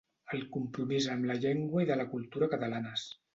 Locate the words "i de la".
1.85-2.07